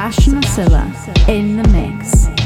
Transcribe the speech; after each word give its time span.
Sebastian 0.00 0.40
Oscilla 0.40 1.28
in 1.28 1.56
the 1.58 1.68
mix. 1.68 2.39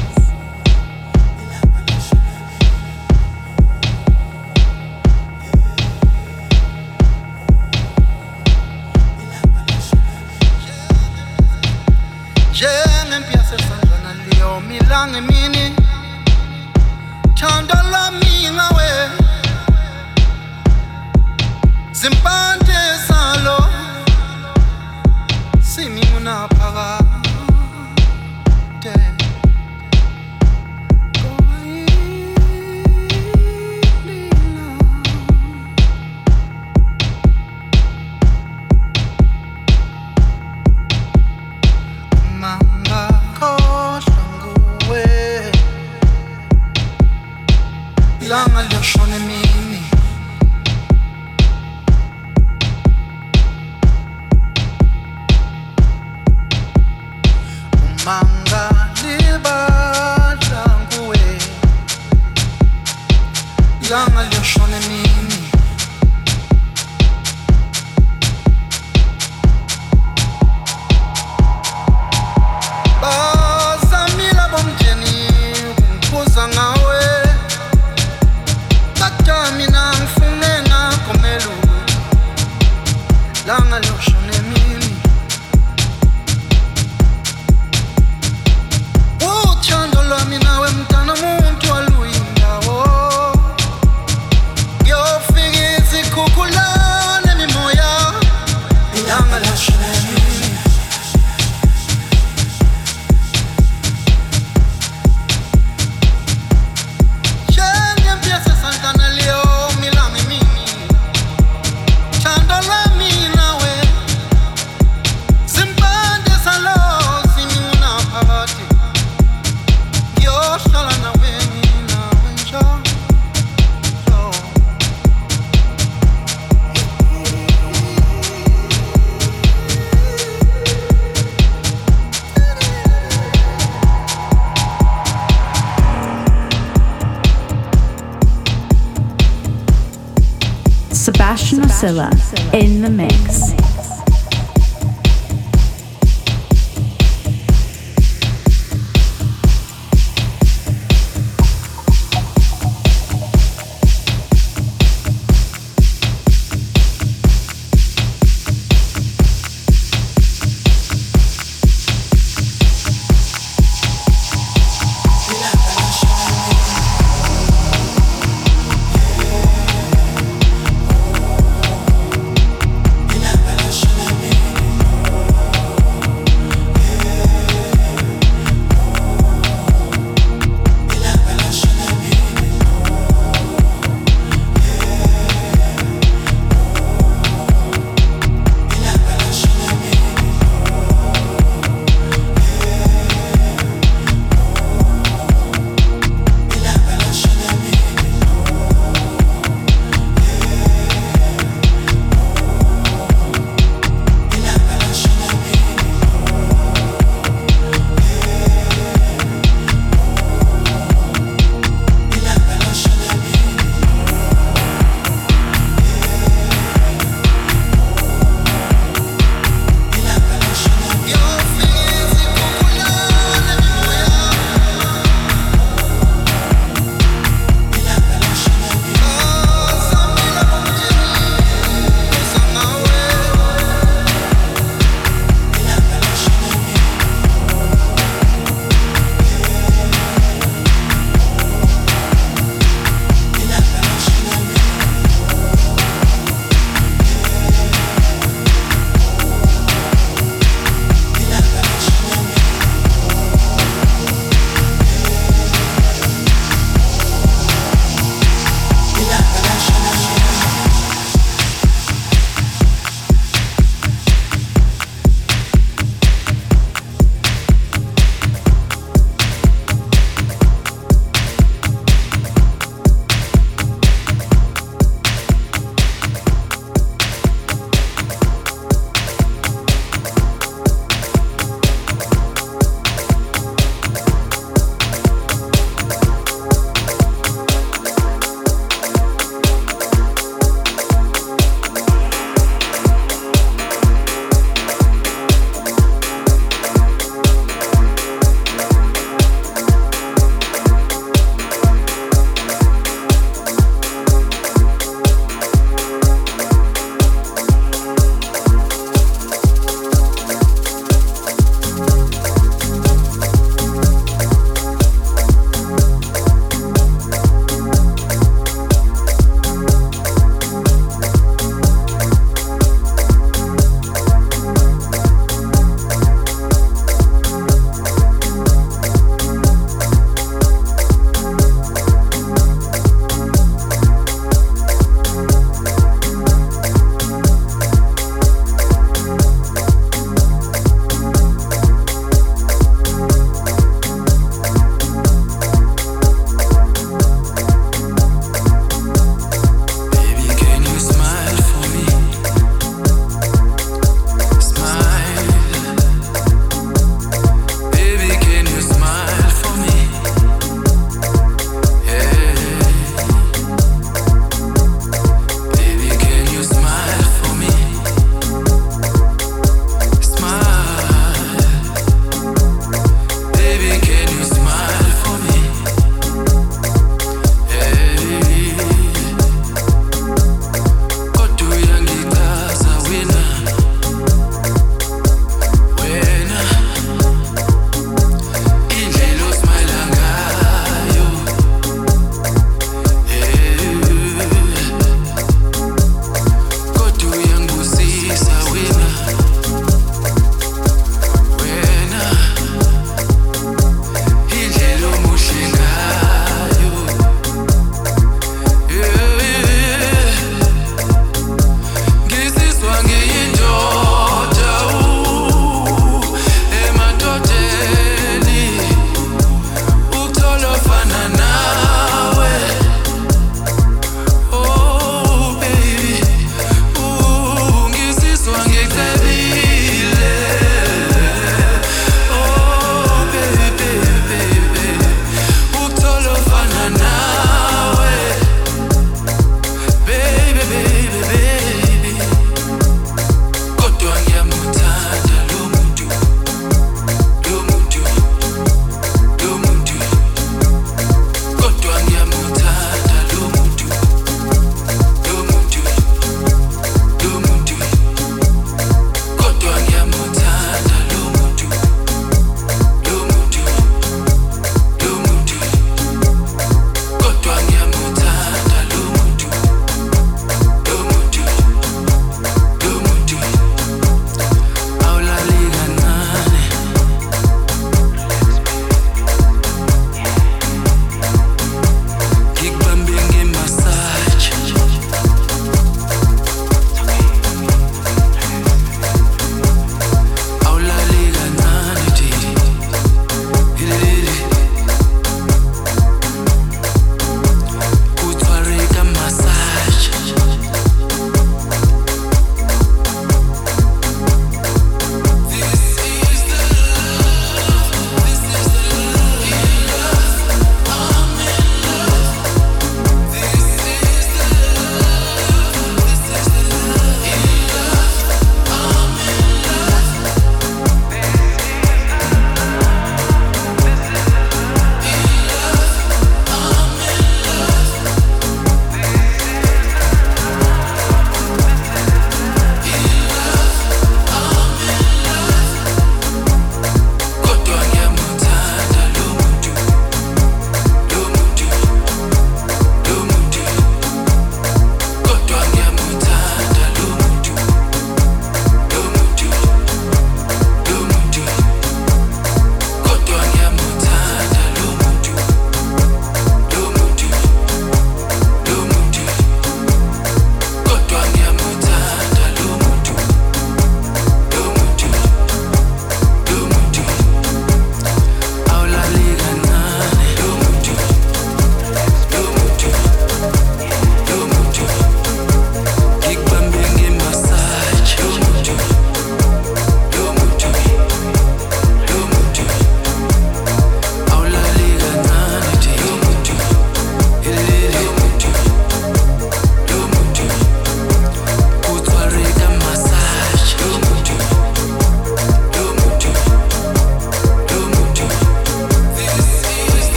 Oscilla 141.85 142.09
in 142.51 142.81
the 142.81 142.89
mix. 142.89 143.14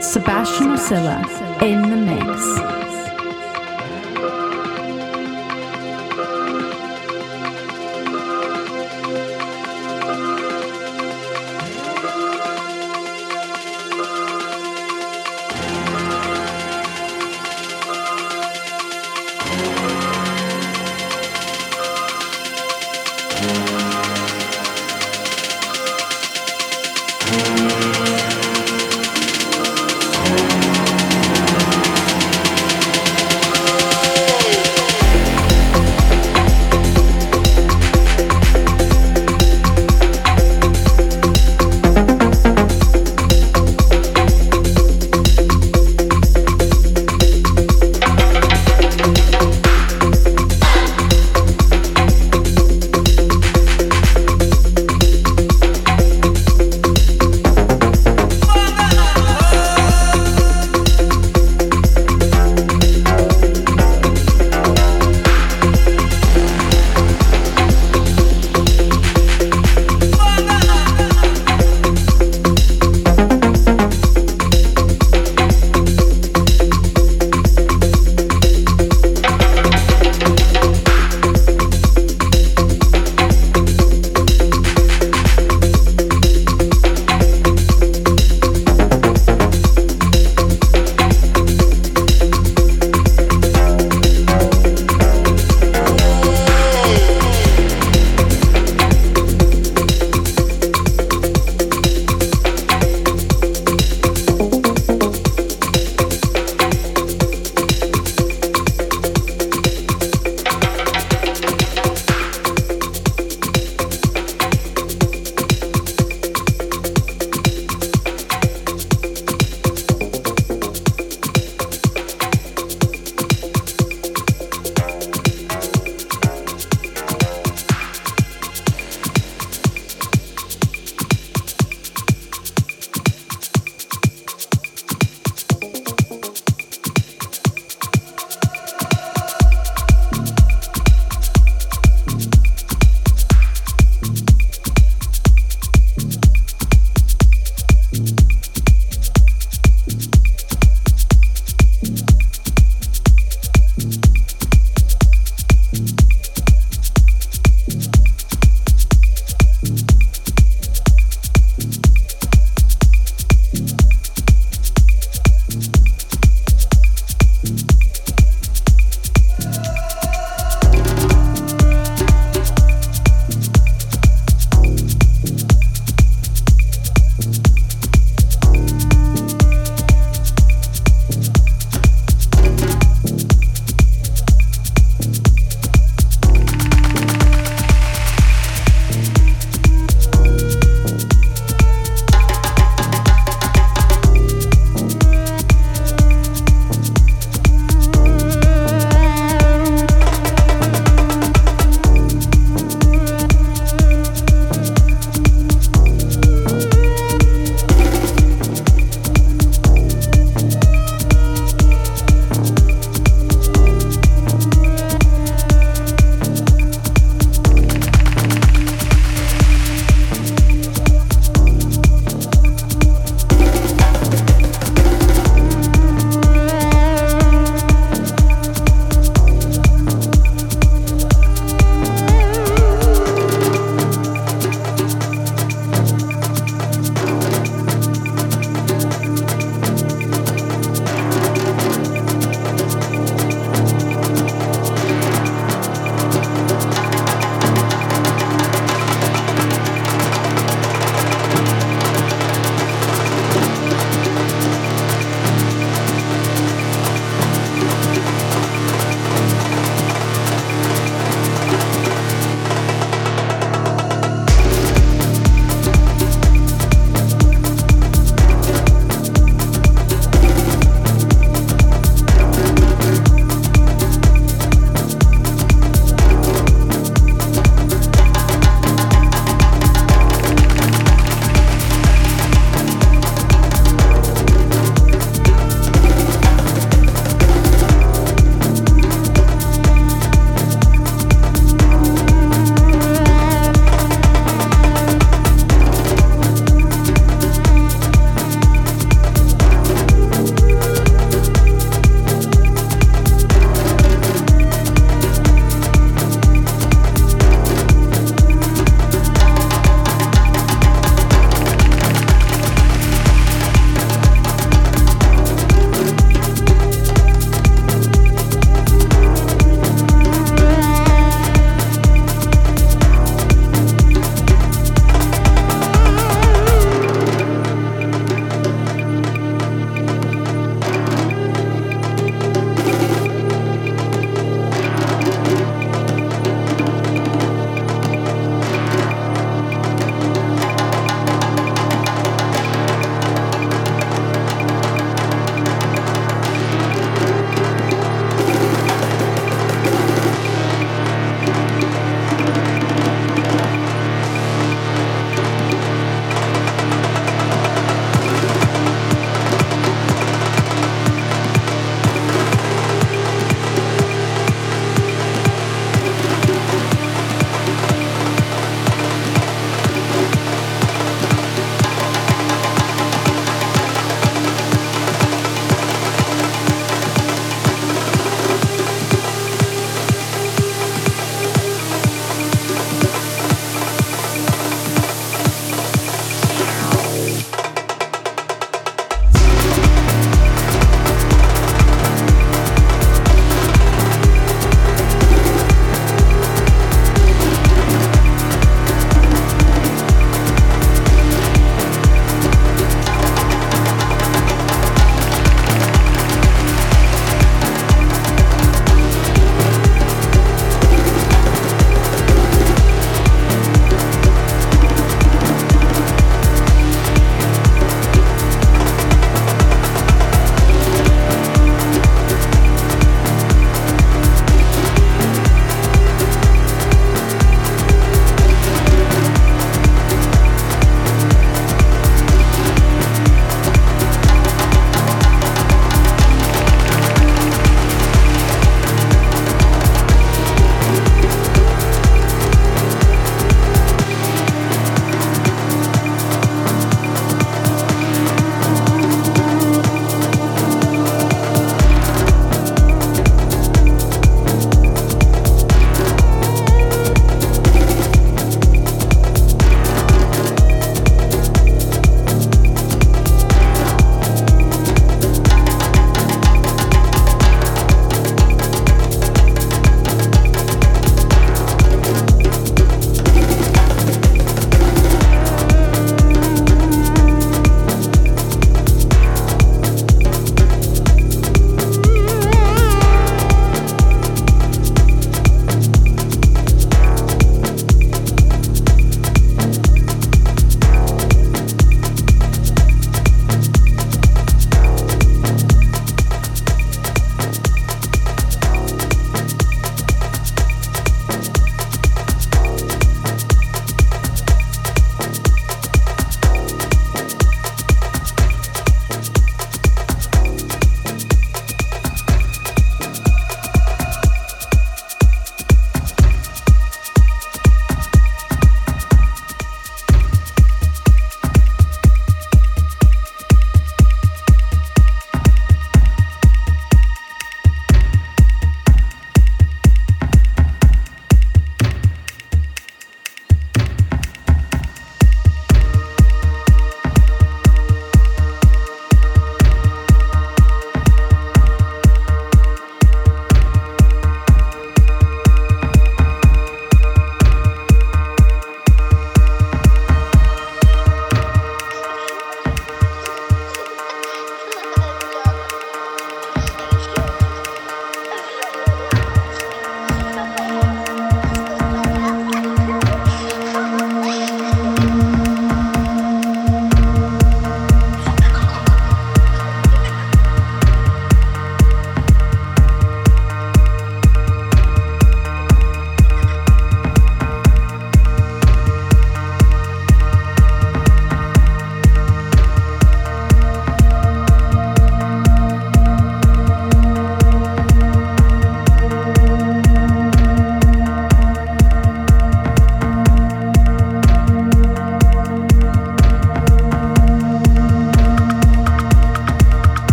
Sebastian 0.00 0.68
Oscilla 0.68 1.22
in 1.62 1.90
the 1.90 1.96
mix. 1.96 2.85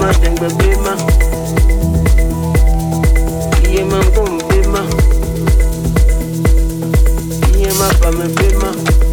I'm 0.00 0.34
gbe 0.36 0.48
gbe 0.54 0.70
ma 0.84 0.94
iye 3.68 3.82
ma 3.90 3.98
gùn 4.14 4.38
gbe 4.48 4.58
ma 8.62 8.70
iye. 8.70 9.07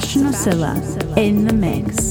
Sebastian 0.00 0.28
Oscilla 0.28 1.18
in 1.18 1.44
the 1.44 1.52
mix. 1.52 2.09